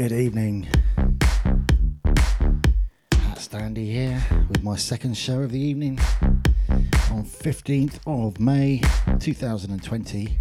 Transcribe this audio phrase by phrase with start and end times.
[0.00, 0.66] Good evening.
[3.12, 5.98] Hat Standy here with my second show of the evening
[7.10, 8.80] on 15th of May
[9.18, 10.38] 2020.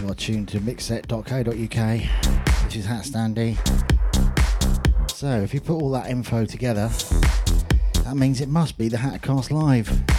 [0.00, 3.58] You are tuned to mixset.co.uk, which is Hat Standy.
[5.10, 6.90] So if you put all that info together,
[8.04, 10.11] that means it must be the Hatcast Live.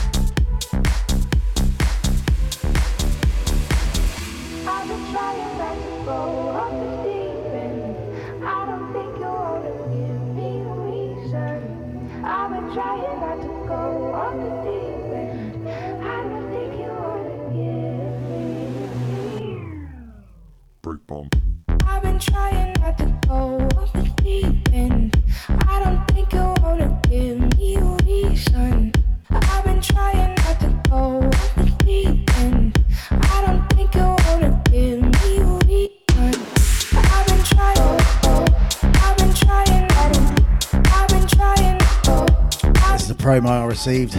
[43.86, 44.14] Received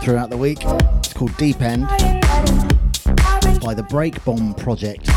[0.00, 0.58] throughout the week.
[0.62, 5.08] It's called Deep End by the Breakbomb Project.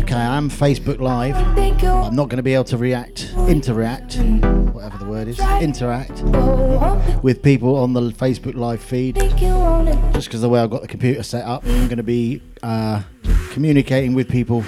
[0.00, 1.34] Okay, I'm Facebook Live.
[1.34, 6.20] I'm not going to be able to react, interact, whatever the word is, interact
[7.22, 9.14] with people on the Facebook Live feed.
[9.16, 13.02] Just because the way I've got the computer set up, I'm going to be uh,
[13.50, 14.60] communicating with people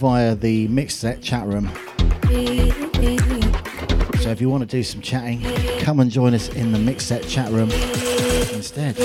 [0.00, 1.70] via the Mixset chat room.
[4.30, 5.42] So if you want to do some chatting,
[5.80, 7.68] come and join us in the Mixset chat room
[8.54, 8.96] instead.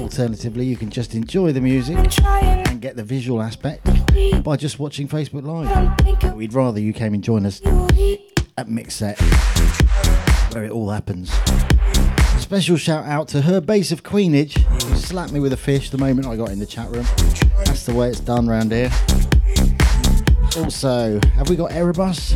[0.00, 3.84] Alternatively, you can just enjoy the music and get the visual aspect
[4.42, 6.34] by just watching Facebook Live.
[6.34, 7.60] We'd rather you came and join us
[8.56, 9.20] at Mixset,
[10.54, 11.30] where it all happens.
[12.46, 15.98] Special shout out to her base of Queenage, who slapped me with a fish the
[15.98, 17.04] moment I got in the chat room.
[17.64, 18.88] That's the way it's done round here.
[20.56, 22.34] Also, have we got Erebus?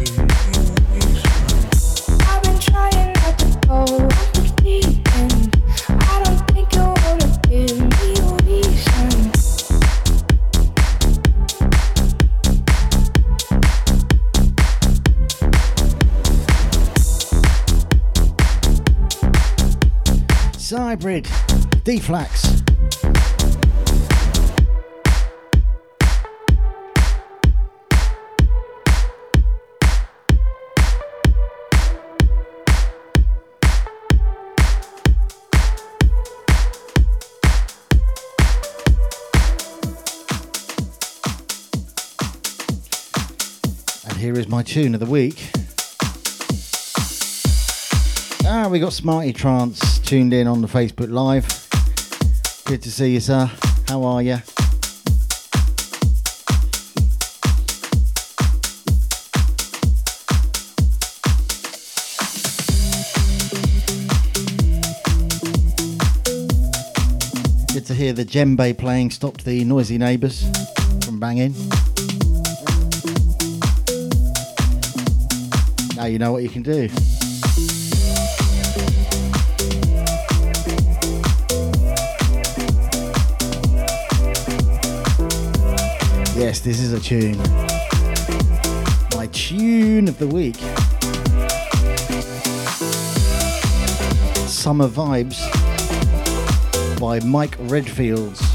[20.91, 21.29] Hybrid,
[21.85, 22.63] D-Flax.
[44.09, 45.53] And here is my tune of the week.
[48.53, 51.47] Ah, we got Smarty Trance tuned in on the Facebook Live.
[52.65, 53.49] Good to see you, sir.
[53.87, 54.39] How are you?
[67.73, 70.43] Good to hear the djembe playing stopped the noisy neighbours
[71.05, 71.55] from banging.
[75.95, 76.89] Now you know what you can do.
[86.41, 87.37] Yes, this is a tune.
[89.15, 90.57] My tune of the week.
[94.49, 95.39] Summer Vibes
[96.99, 98.50] by Mike Redfields.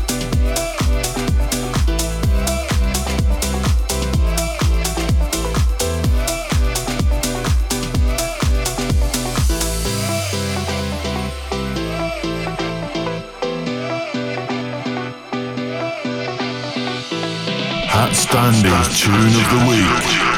[17.95, 20.34] Standy's Tune of the Week.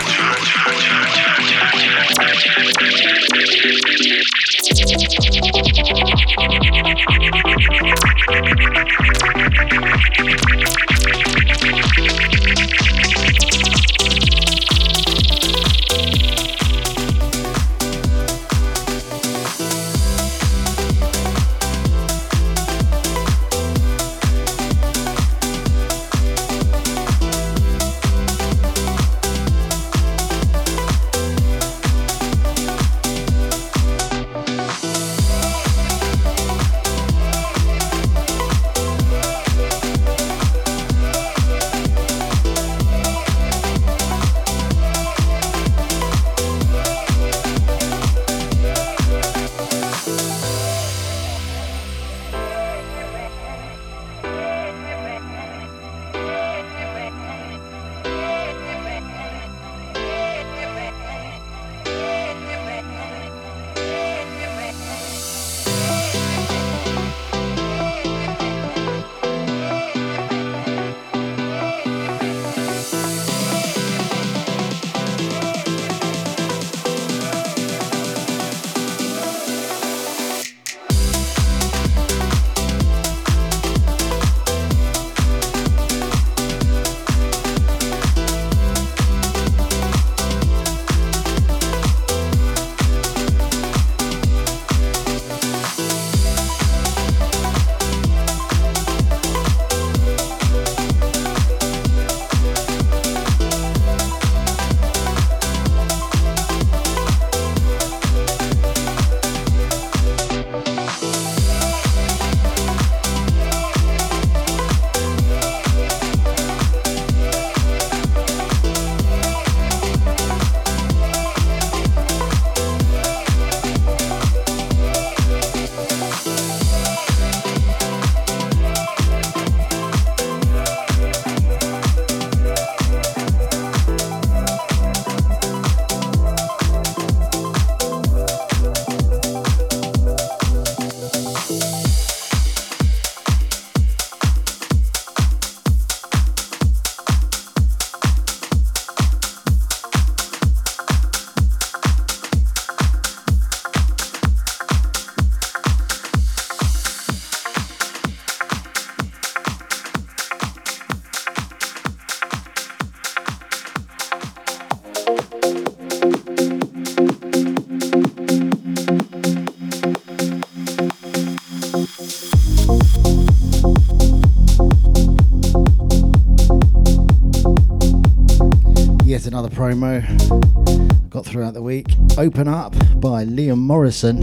[179.57, 181.88] Promo got throughout the week.
[182.19, 184.21] Open Up by Liam Morrison.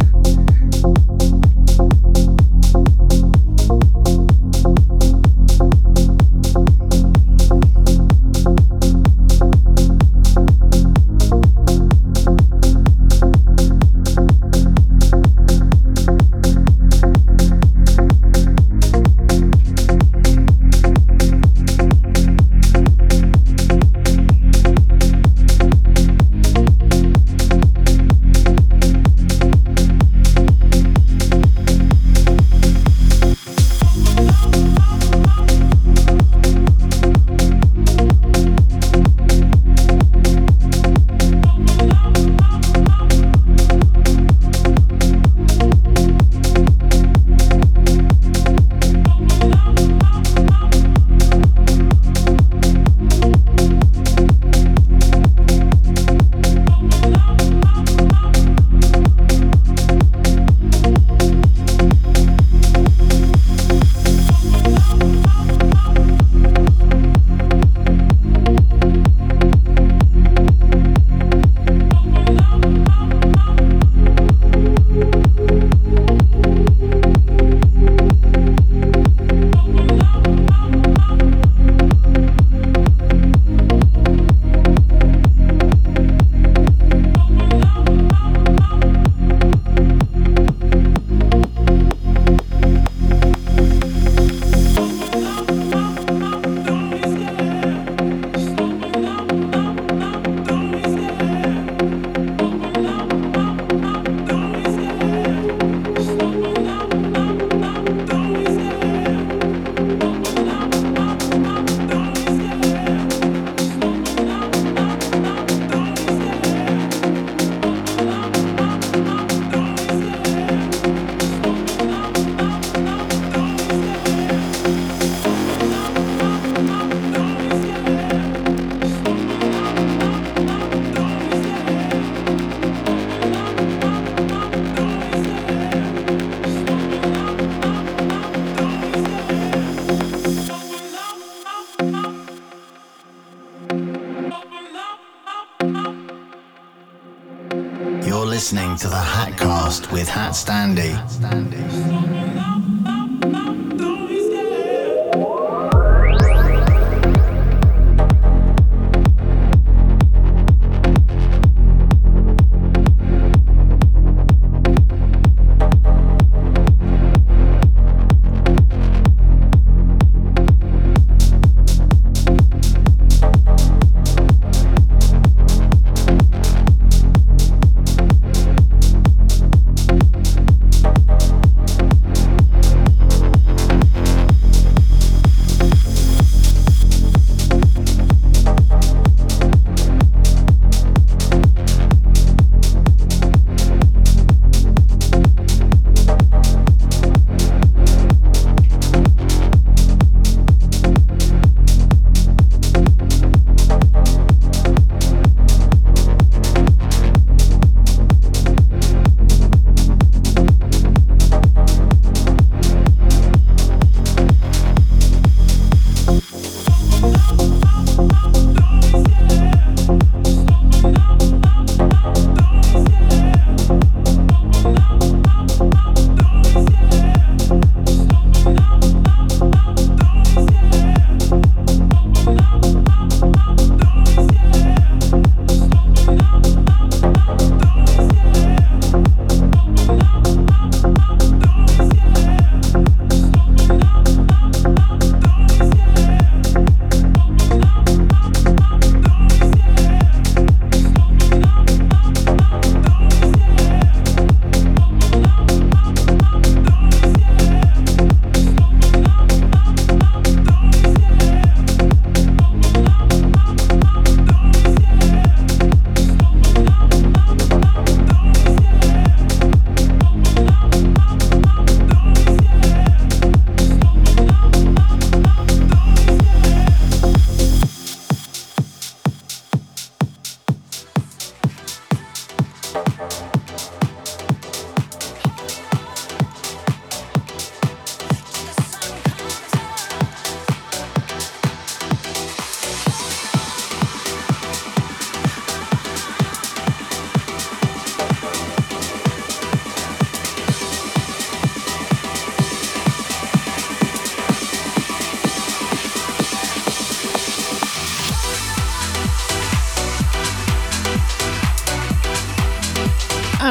[149.93, 151.94] With Hat Standy.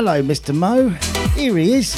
[0.06, 0.54] Hello, Mr.
[0.54, 0.90] Mo.
[1.34, 1.96] Here he is.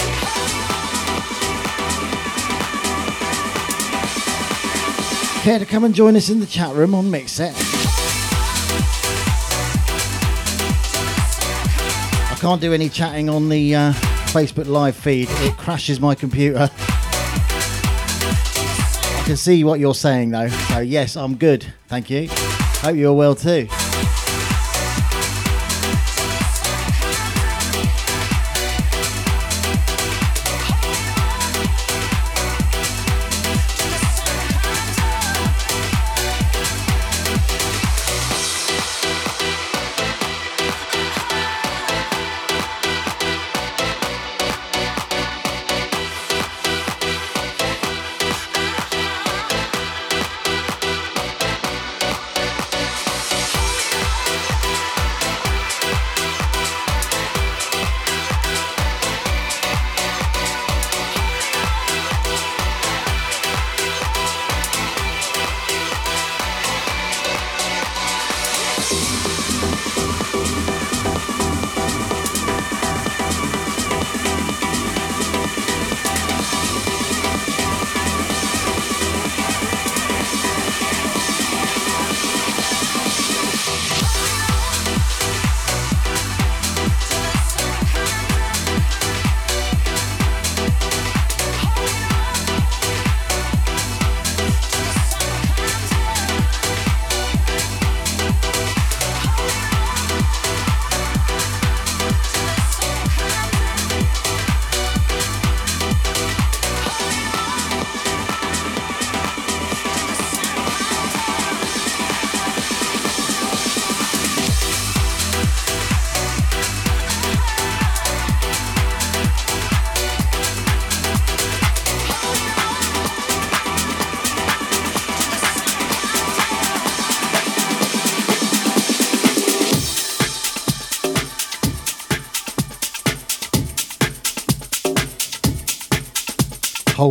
[5.44, 7.56] Care to come and join us in the chat room on Mixset?
[12.32, 13.94] I can't do any chatting on the uh,
[14.28, 15.28] Facebook live feed.
[15.32, 16.70] It crashes my computer.
[19.10, 20.50] I can see what you're saying though.
[20.50, 21.66] So yes, I'm good.
[21.88, 22.28] Thank you.
[22.30, 23.68] Hope you're well too.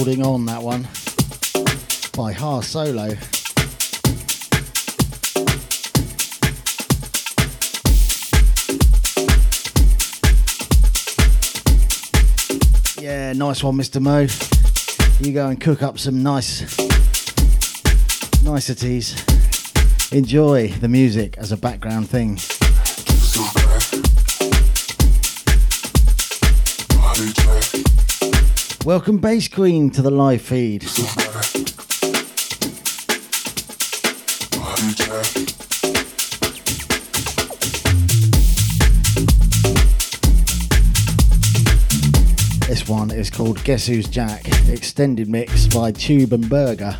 [0.04, 0.82] Holding On, that one
[2.14, 3.14] by Har Solo.
[13.00, 13.98] Yeah, nice one, Mr.
[13.98, 14.26] Mo.
[15.26, 16.60] You go and cook up some nice
[18.44, 19.24] niceties.
[20.12, 22.38] Enjoy the music as a background thing.
[28.84, 30.82] Welcome, Bass Queen, to the live feed.
[30.82, 30.98] This
[42.86, 46.98] one is called Guess Who's Jack, extended mix by Tube and Berger.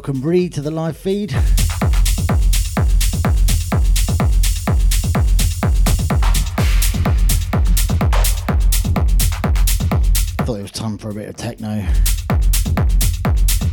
[0.00, 1.30] Welcome Reed to the live feed.
[10.46, 11.86] Thought it was time for a bit of techno.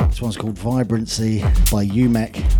[0.09, 1.39] This one's called Vibrancy
[1.71, 2.57] by UMEK.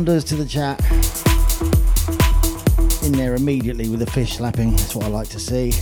[0.00, 0.80] Ondas to the chat.
[3.04, 4.70] In there immediately with the fish slapping.
[4.70, 5.72] That's what I like to see.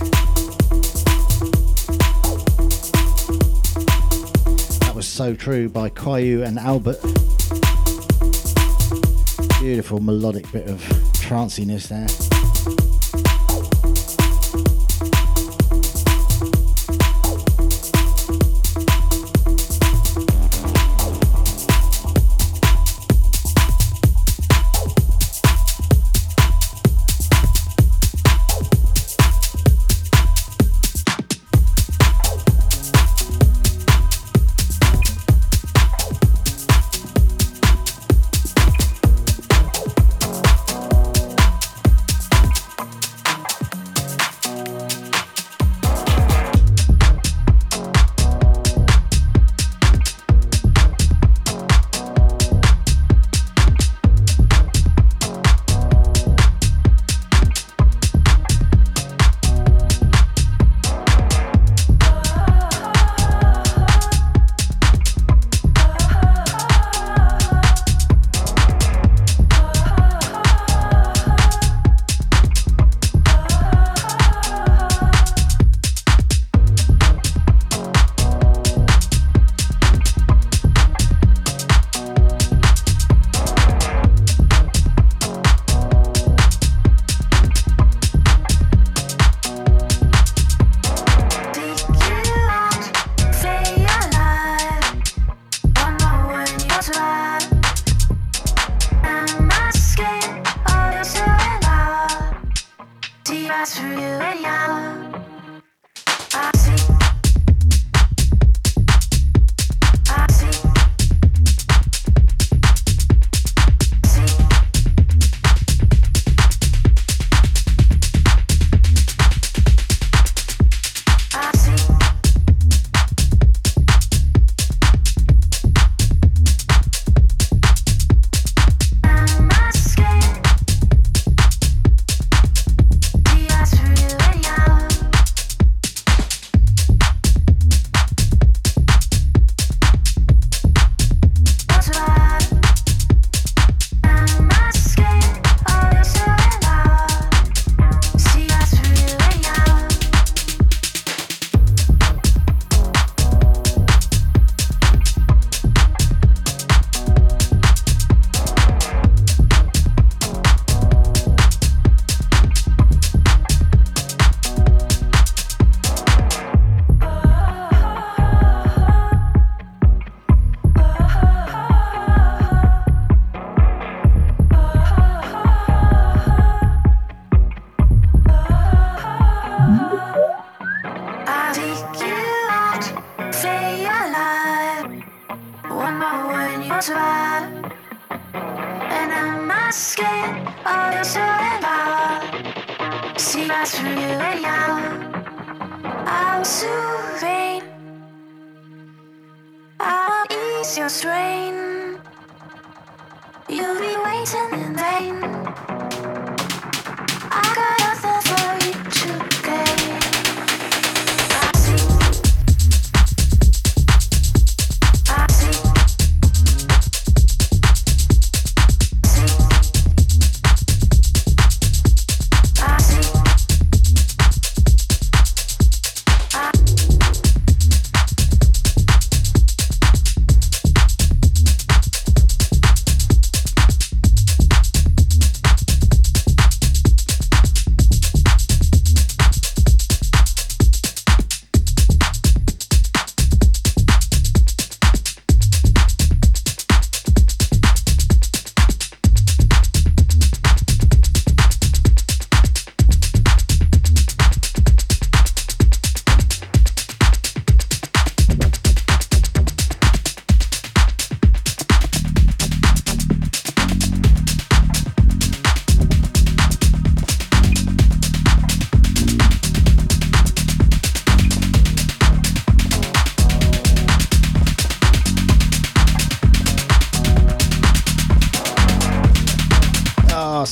[4.80, 7.00] That was So True by Kyau and Albert.
[9.60, 10.80] Beautiful melodic bit of
[11.20, 12.37] tranciness there.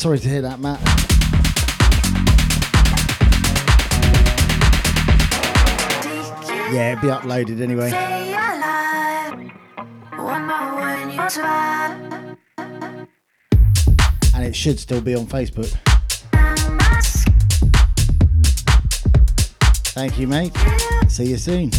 [0.07, 0.81] Sorry to hear that, Matt.
[6.73, 7.91] Yeah, it'll be uploaded anyway.
[14.33, 15.77] And it should still be on Facebook.
[19.87, 20.53] Thank you, mate.
[21.09, 21.73] See you soon.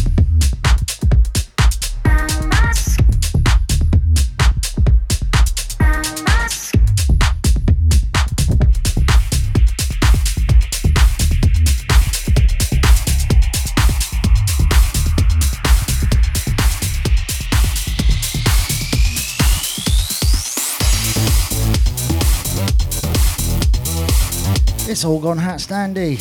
[24.98, 26.18] It's all gone hat standy.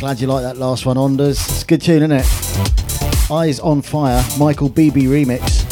[0.00, 1.38] Glad you like that last one, Onders.
[1.48, 3.30] It's a good tune, isn't it?
[3.30, 5.67] Eyes on Fire, Michael Bibi remix.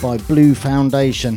[0.00, 1.36] By Blue Foundation.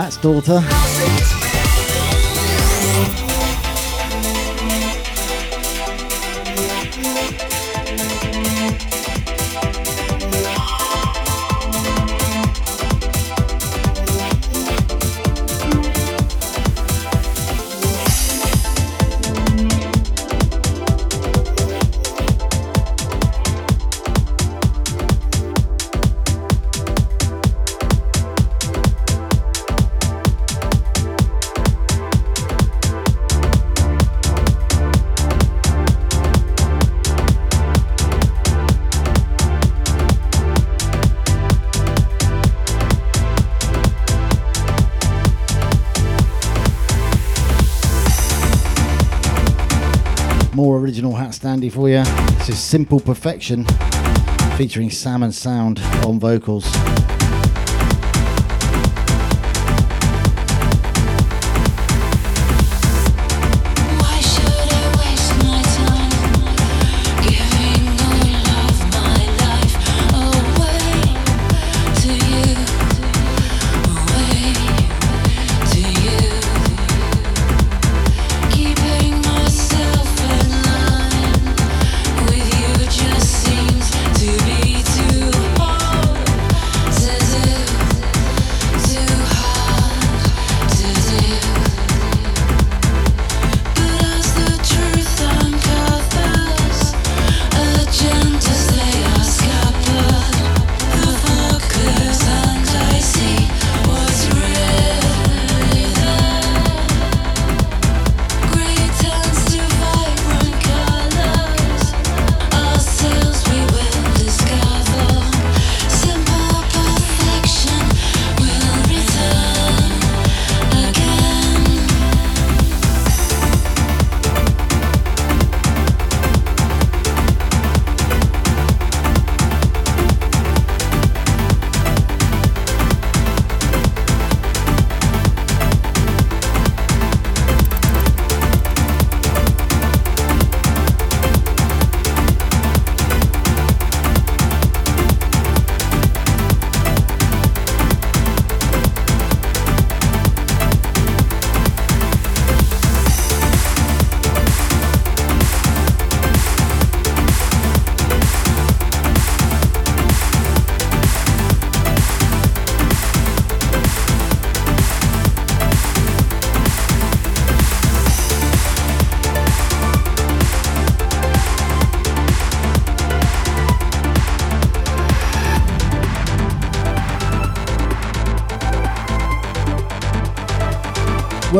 [0.00, 0.89] Matt's daughter.
[50.80, 52.02] Original hat standy for you.
[52.38, 53.66] This is Simple Perfection
[54.56, 56.64] featuring Sam and Sound on vocals.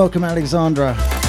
[0.00, 1.19] Welcome, Alexandra.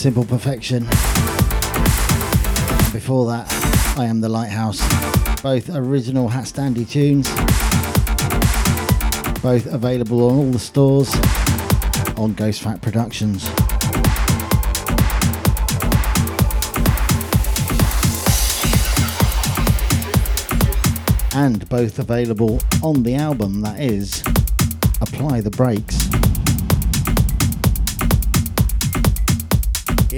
[0.00, 0.84] Simple Perfection.
[0.84, 0.92] And
[2.90, 3.46] Before that,
[3.98, 4.80] I Am the Lighthouse.
[5.42, 7.28] Both original Hat Standy tunes.
[9.42, 11.14] Both available on all the stores
[12.16, 13.44] on Ghost Fat Productions.
[21.34, 24.22] And both available on the album that is
[25.02, 26.09] Apply the Brakes.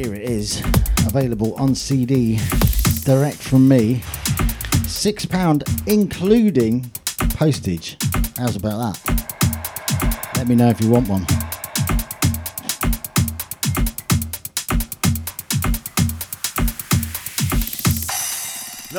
[0.03, 0.61] Here it is,
[1.07, 2.41] available on CD,
[3.05, 4.03] direct from me.
[4.83, 6.91] £6 including
[7.37, 7.97] postage.
[8.37, 10.33] How's about that?
[10.37, 11.25] Let me know if you want one.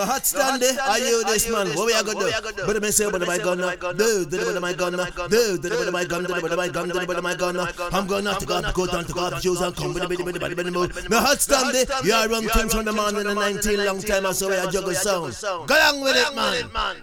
[0.03, 0.61] No hot stand.
[0.63, 1.67] Are you this man?
[1.77, 2.65] What we are gonna do?
[2.65, 3.57] But me say, but my gun,
[3.95, 4.91] do, do, my gun,
[5.29, 7.57] do, do, my gun, do, my gun, do, my gun.
[7.93, 10.09] I'm gonna take off the coat and take off the shoes and come with the
[10.09, 11.09] bitty, bitty, bitty, bitty, move.
[11.09, 11.73] No hot stand.
[12.03, 14.25] You are run things from the man in the 19 long time.
[14.25, 15.37] I saw we are juggle sound.
[15.41, 16.95] Go along with it, man.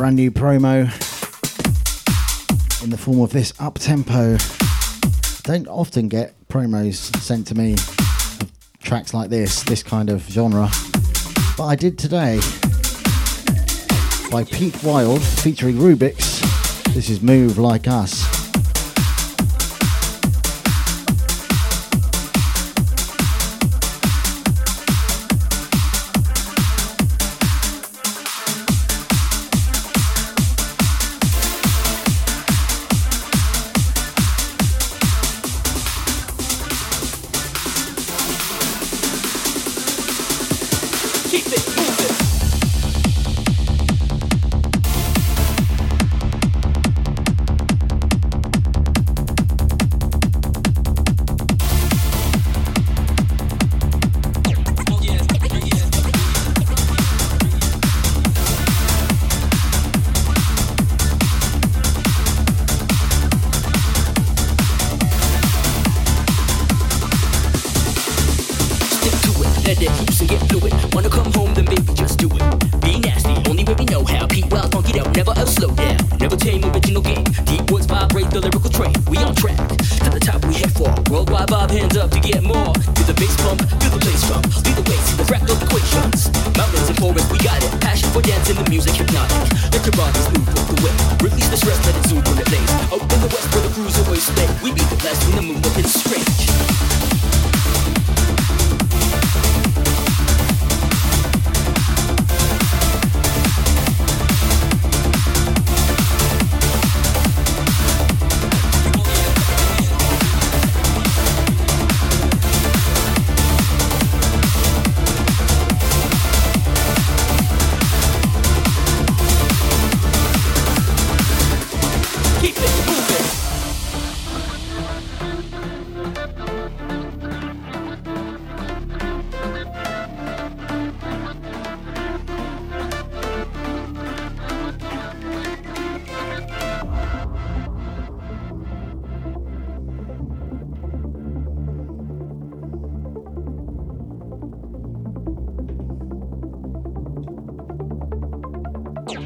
[0.00, 0.84] Brand new promo
[2.82, 4.38] in the form of this up tempo.
[5.42, 8.50] Don't often get promos sent to me of
[8.82, 10.70] tracks like this, this kind of genre,
[11.54, 12.40] but I did today
[14.30, 16.40] by Pete Wilde featuring Rubix.
[16.94, 18.39] This is Move Like Us.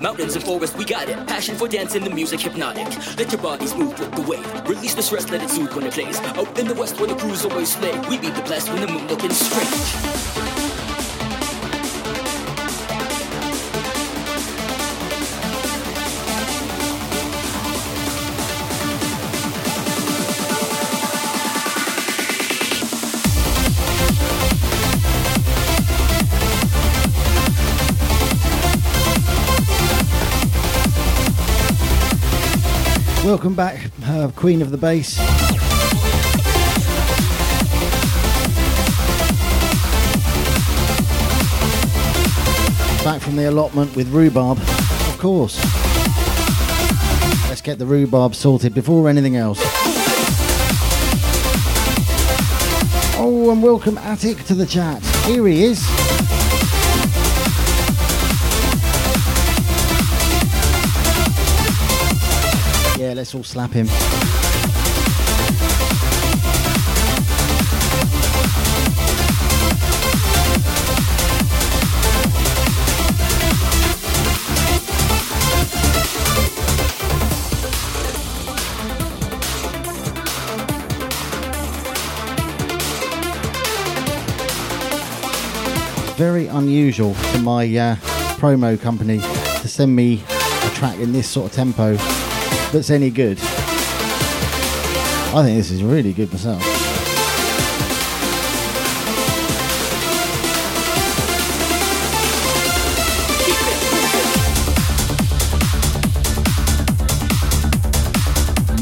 [0.00, 1.16] Mountains and forests, we got it.
[1.26, 2.86] Passion for dancing, the music hypnotic.
[3.16, 4.68] Let your bodies move with the wave.
[4.68, 6.18] Release the stress, let it soothe when it plays.
[6.20, 7.98] Out in the west where the crews always slay.
[8.10, 10.21] We beat the blast when the moon looking strange.
[33.32, 35.16] Welcome back, uh, Queen of the Bass.
[43.02, 45.56] Back from the allotment with rhubarb, of course.
[47.48, 49.60] Let's get the rhubarb sorted before anything else.
[53.16, 55.02] Oh, and welcome Attic to the chat.
[55.24, 56.01] Here he is.
[63.34, 63.86] Let's all slap him.
[86.16, 87.96] very unusual for my uh,
[88.36, 91.96] promo company to send me a track in this sort of tempo
[92.72, 93.38] that's any good.
[95.34, 96.62] I think this is really good myself.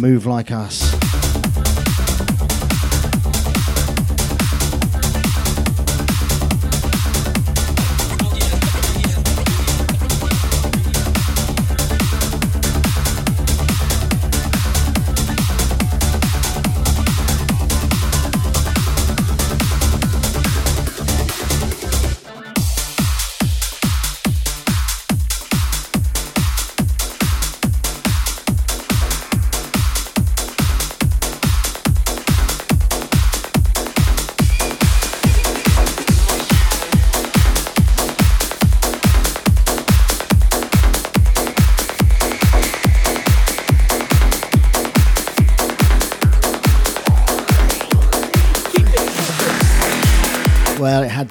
[0.00, 0.99] Move like us.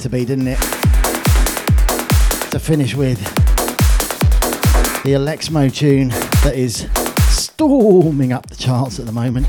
[0.09, 0.59] To be, didn't it?
[2.51, 3.19] To finish with
[5.03, 6.09] the Alexmo tune
[6.43, 6.87] that is
[7.29, 9.47] storming up the charts at the moment.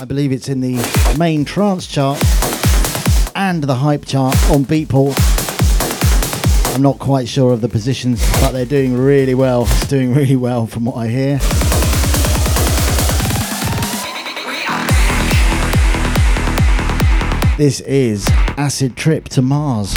[0.00, 2.22] I believe it's in the main trance chart
[3.34, 5.14] and the hype chart on Beatport.
[6.74, 9.62] I'm not quite sure of the positions, but they're doing really well.
[9.62, 11.38] It's doing really well from what I hear.
[17.56, 19.96] This is Acid Trip to Mars.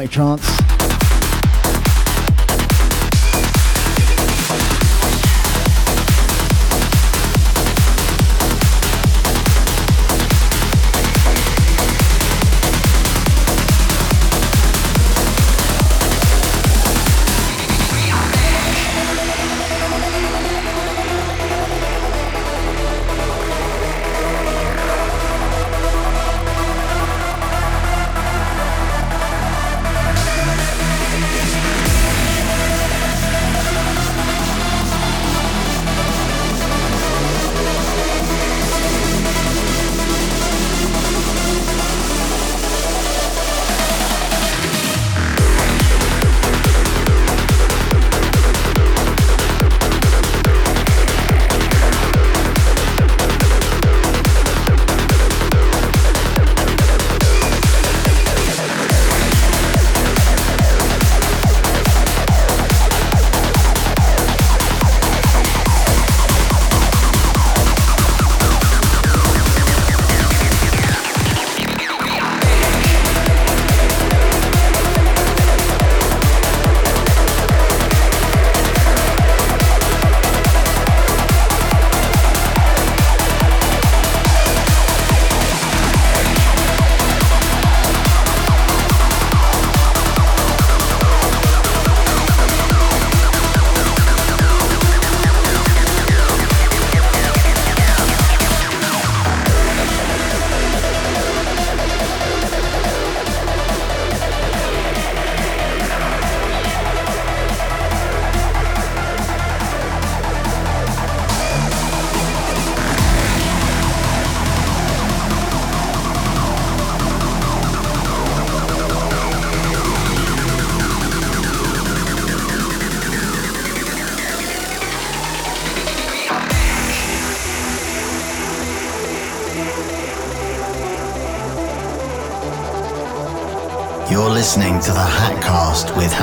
[0.00, 0.69] One, Trance.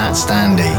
[0.08, 0.77] Hat Standy.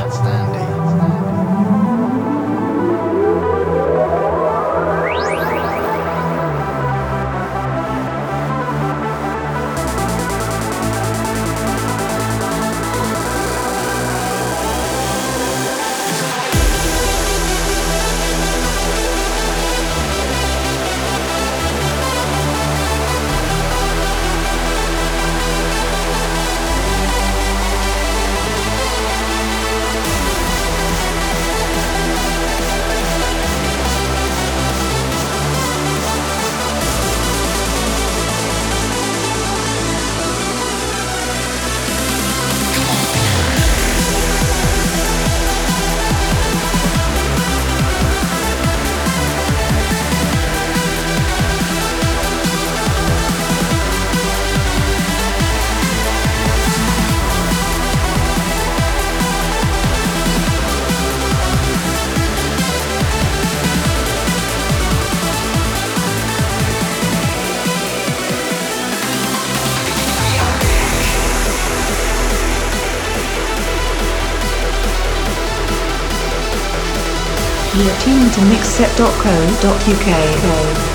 [78.79, 80.88] mixset.co.uk.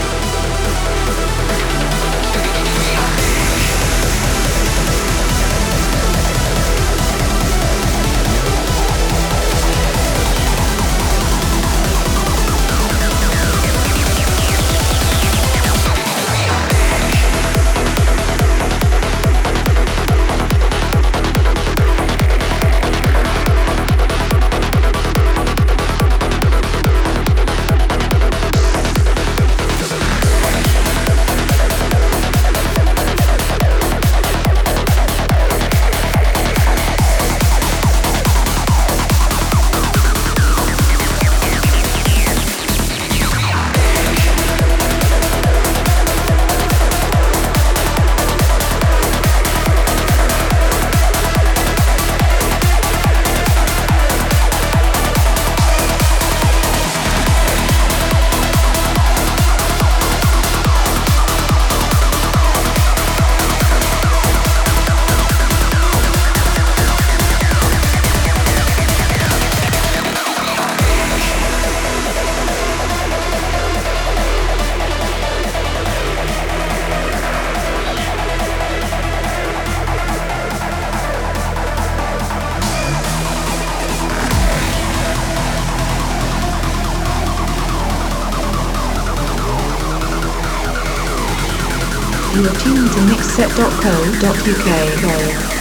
[92.51, 92.99] to mixset.co.uk.
[93.05, 95.53] mixset.co.uk.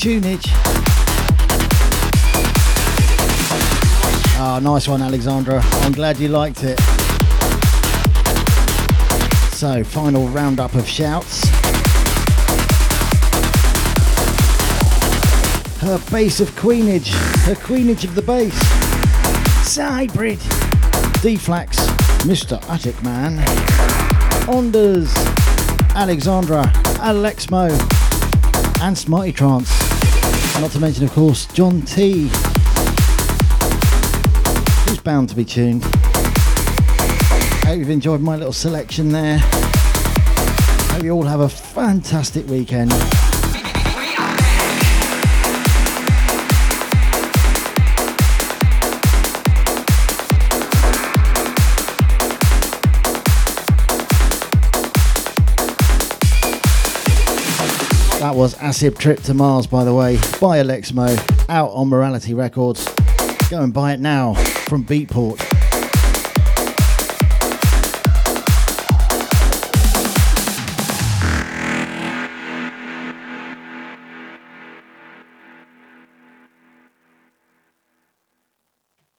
[0.00, 0.50] tunage.
[4.42, 5.60] Ah, oh, nice one, Alexandra.
[5.82, 6.80] I'm glad you liked it.
[9.52, 11.49] So, final roundup of shouts.
[15.80, 17.08] Her bass of queenage,
[17.44, 18.54] her queenage of the bass.
[19.66, 20.38] Cybrid,
[21.22, 21.78] D-Flax,
[22.24, 22.62] Mr.
[22.68, 23.38] Attic Man,
[24.46, 25.10] Onders,
[25.94, 26.70] Alexandra,
[27.00, 27.70] Alexmo,
[28.82, 29.70] and Smarty Trance.
[30.60, 32.28] Not to mention, of course, John T.
[34.84, 35.82] Who's bound to be tuned.
[37.64, 39.38] Hope you've enjoyed my little selection there.
[40.92, 42.92] Hope you all have a fantastic weekend.
[58.30, 61.16] That was Acid Trip to Mars, by the way, by Alexmo,
[61.48, 62.88] out on Morality Records.
[63.50, 64.34] Go and buy it now
[64.68, 65.49] from Beatport.